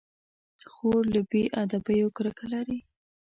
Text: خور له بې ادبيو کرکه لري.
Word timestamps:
خور 0.71 1.03
له 1.15 1.21
بې 1.29 1.43
ادبيو 1.61 2.07
کرکه 2.17 2.45
لري. 2.53 2.79